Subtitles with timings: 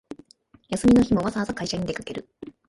[0.69, 2.27] 休みの日もわざわざ会社に出かける